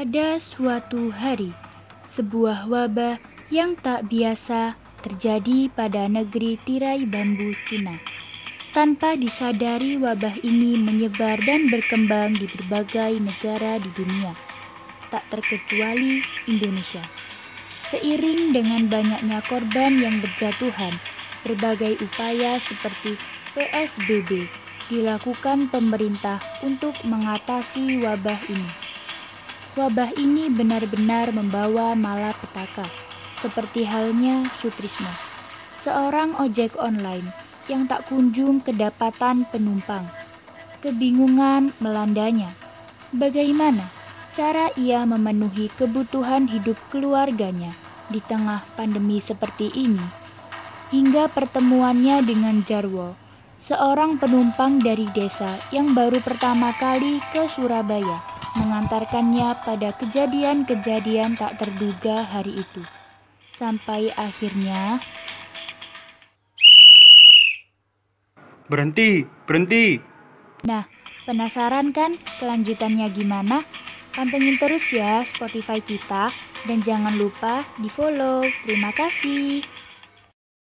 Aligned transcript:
Pada 0.00 0.40
suatu 0.40 1.12
hari, 1.12 1.52
sebuah 2.08 2.72
wabah 2.72 3.20
yang 3.52 3.76
tak 3.76 4.08
biasa 4.08 4.72
terjadi 5.04 5.68
pada 5.76 6.08
negeri 6.08 6.56
tirai 6.64 7.04
bambu 7.04 7.52
Cina. 7.68 8.00
Tanpa 8.72 9.12
disadari, 9.20 10.00
wabah 10.00 10.40
ini 10.40 10.80
menyebar 10.80 11.44
dan 11.44 11.68
berkembang 11.68 12.32
di 12.32 12.48
berbagai 12.48 13.20
negara 13.20 13.76
di 13.76 13.92
dunia, 13.92 14.32
tak 15.12 15.20
terkecuali 15.28 16.24
Indonesia. 16.48 17.04
Seiring 17.92 18.56
dengan 18.56 18.88
banyaknya 18.88 19.44
korban 19.44 20.00
yang 20.00 20.16
berjatuhan, 20.24 20.96
berbagai 21.44 22.00
upaya 22.00 22.56
seperti 22.56 23.20
PSBB 23.52 24.48
dilakukan 24.88 25.68
pemerintah 25.68 26.40
untuk 26.64 26.96
mengatasi 27.04 28.00
wabah 28.00 28.40
ini. 28.48 28.89
Wabah 29.78 30.10
ini 30.18 30.50
benar-benar 30.50 31.30
membawa 31.30 31.94
malapetaka, 31.94 32.90
seperti 33.38 33.86
halnya 33.86 34.50
Sutrisno, 34.58 35.14
seorang 35.78 36.34
ojek 36.42 36.74
online 36.74 37.30
yang 37.70 37.86
tak 37.86 38.02
kunjung 38.10 38.58
kedapatan 38.66 39.46
penumpang. 39.46 40.10
Kebingungan 40.82 41.70
melandanya. 41.78 42.50
Bagaimana 43.14 43.94
cara 44.34 44.74
ia 44.74 45.06
memenuhi 45.06 45.70
kebutuhan 45.78 46.50
hidup 46.50 46.74
keluarganya 46.90 47.70
di 48.10 48.18
tengah 48.18 48.66
pandemi 48.74 49.22
seperti 49.22 49.70
ini? 49.70 50.02
Hingga 50.90 51.30
pertemuannya 51.30 52.26
dengan 52.26 52.66
Jarwo, 52.66 53.14
seorang 53.62 54.18
penumpang 54.18 54.82
dari 54.82 55.06
desa 55.14 55.62
yang 55.70 55.94
baru 55.94 56.18
pertama 56.18 56.74
kali 56.74 57.22
ke 57.30 57.46
Surabaya, 57.46 58.18
mengantarkannya 58.58 59.62
pada 59.62 59.94
kejadian-kejadian 59.98 61.38
tak 61.38 61.60
terduga 61.60 62.24
hari 62.26 62.58
itu. 62.58 62.82
Sampai 63.54 64.10
akhirnya 64.16 64.98
Berhenti, 68.70 69.26
berhenti. 69.50 69.98
Nah, 70.62 70.86
penasaran 71.26 71.90
kan 71.90 72.14
kelanjutannya 72.38 73.10
gimana? 73.10 73.66
Pantengin 74.14 74.62
terus 74.62 74.86
ya 74.94 75.26
Spotify 75.26 75.82
kita 75.82 76.30
dan 76.70 76.78
jangan 76.78 77.18
lupa 77.18 77.66
di 77.82 77.90
follow. 77.90 78.46
Terima 78.62 78.94
kasih. 78.94 79.66